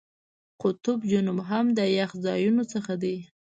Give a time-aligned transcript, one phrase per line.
[0.61, 3.17] قطب جنوب هم د یخ ځایونو څخه دی.